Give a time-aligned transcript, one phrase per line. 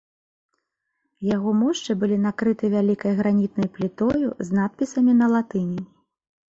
[1.35, 5.81] Яго мошчы былі накрыты вялікай гранітнай плітою з надпісамі на латыні.